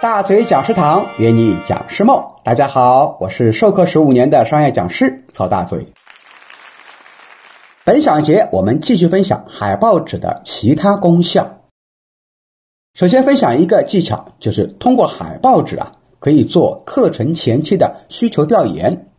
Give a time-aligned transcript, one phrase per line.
[0.00, 5.88] 大嘴讲师堂约你讲师梦，大家好，我是授课十五年的商业讲师曹大嘴。
[7.82, 11.62] 本小节我们继续分享海报纸的其他功效。
[12.94, 15.90] 首先分享一个技巧，就是通过海报纸啊，
[16.20, 19.10] 可以做课程前期的需求调研。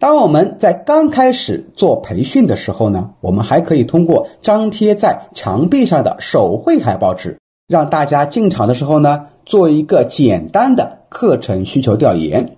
[0.00, 7.38] 当我们在刚开始做培训的时候呢，我们还可以通过张贴在墙壁上的手绘海报纸，
[7.68, 12.56] 让大家进场的时候呢，做一个简单的课程需求调研。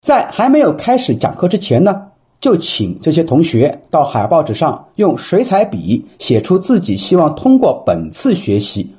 [0.00, 8.94] 在还没有开始讲课之前呢，就请这些同学到海报纸上用水彩笔写出自己希望通过本次学习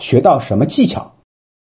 [0.00, 1.12] 学到什么技巧，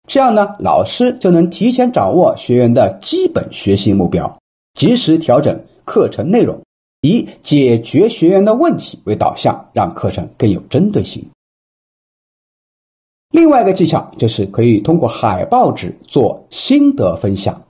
[0.07, 4.39] 这样呢，老师就能提前掌握学员的基本学习目标。
[4.75, 6.61] 及时调整课程内容，
[7.01, 11.31] 以解决学员的问题为导向，让课程更有针对性。
[13.35, 17.65] 另外一个技巧就是可以通过海报纸做心得分享。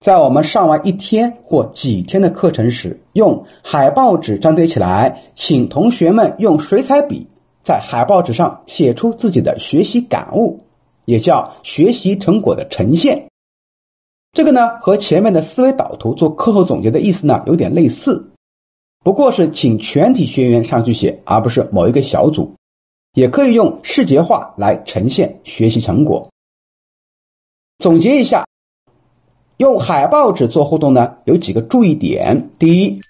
[0.00, 7.26] 在我们上完一天或几天的课程时，用海报纸张贴起来，请同学们用水彩笔
[7.62, 10.58] 在海报纸上写出自己的学习感悟，
[11.06, 13.28] 也叫学习成果的呈现。
[14.34, 18.30] 这个呢，和前面的思维导图做课后总结的意思呢有点类似，
[19.02, 22.56] 不过是请全体学员上去写，而不是某一个小组。
[23.12, 26.28] 也可以用视觉化来呈现学习成果。
[27.78, 28.46] 总结一下，
[29.56, 33.00] 用海报纸做互动呢，有几个注意点：第一，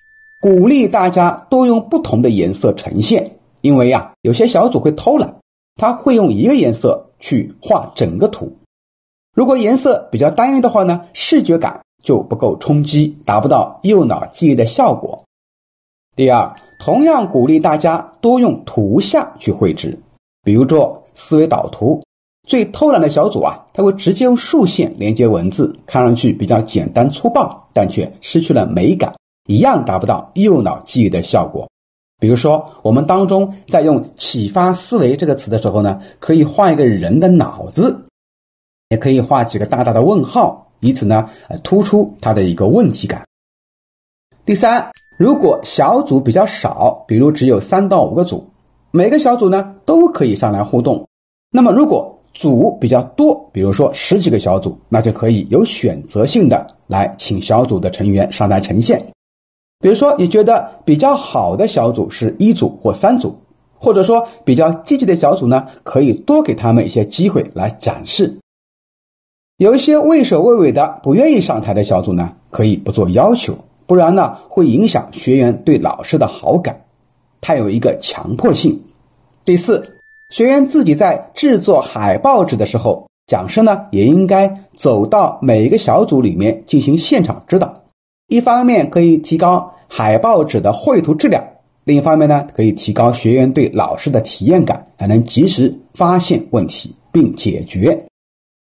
[0.41, 5.37] 鼓励大家多用不同的颜色呈现，因为呀，有些小组会偷懒，
[5.77, 8.57] 他会用一个颜色去画整个图。
[9.35, 15.25] 如果颜色比较单一的话呢，视觉感就不够冲击，达不到右脑记忆的效果。
[16.21, 19.99] 第二，同样鼓励大家多用图像去绘制，
[20.43, 22.05] 比如说思维导图。
[22.47, 29.15] 最偷懒的小组啊，他会直接用竖线连接文字，看上去比较简单粗暴，但却失去了美感，
[29.49, 31.67] 一样达不到右脑记忆的效果。
[32.19, 38.05] 比如说，我们当中在用“启发思维”这个词的时候呢，可以画一个人的脑子。
[38.91, 41.31] 也可以画几个大大的问号，以此呢，
[41.65, 43.25] 突出它的一个问题感。
[44.45, 44.91] 第三，
[45.21, 48.47] 如果小组比较少，比如只有三到五个组，
[48.91, 51.07] 每个小组呢都可以上来互动。
[51.53, 59.09] 那么，如果组比较多，比如说十几个小组，那就可以有选择性的来请小组的成员上台呈现。
[59.81, 63.37] 比如说，你觉得比较好的小组是一组或三组，
[63.79, 68.39] 或者说比较积极的小组呢，可以多给他们一些机会来展示。
[69.59, 73.55] 有一些畏首畏尾的、不愿意上台的小组呢，可以不做要求，
[73.91, 76.85] 不然呢会影响学员对老师的好感，
[77.41, 78.81] 它有一个强迫性。
[79.45, 79.85] 第四，
[80.31, 87.83] 学员自己在制作海报纸的时候，讲师呢也应该走到每一个小组里面进行现场指导，
[88.29, 91.43] 一方面可以提高海报纸的绘图质量，
[91.83, 98.07] 另一方面呢可以提高学员对老师的体验感，还能及时发现问题并解决。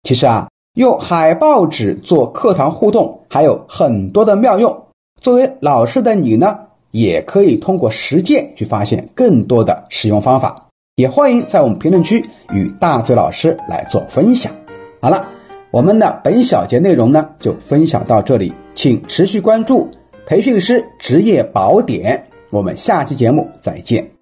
[0.04, 0.50] 其实啊。
[0.74, 4.85] 用海报纸做课堂互动还有很多的妙用。
[5.22, 6.60] 作为老师的你呢，
[6.92, 10.68] 也可以通过实践去发现更多的使用方法。
[10.96, 14.54] 也欢迎在我们评论区与大嘴老师来做分享。
[15.02, 15.30] 好了，
[15.72, 19.90] 我们的本小节内容呢就分享到这里，请持续关注
[20.26, 22.28] 培训师职业宝典。
[22.52, 24.15] 我们下期节目再见。